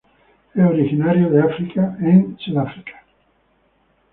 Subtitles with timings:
[0.55, 3.05] Es originario de África en Sudáfrica.